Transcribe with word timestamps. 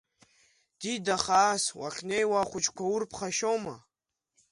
Дида 0.79 1.15
хаас, 1.23 1.63
уахьнеиуа 1.79 2.39
ахәыҷқәа 2.43 2.83
урԥхашьома. 2.93 3.75